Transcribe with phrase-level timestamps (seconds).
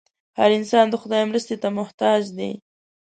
[0.37, 2.51] هر انسان د خدای مرستې ته محتاج دی.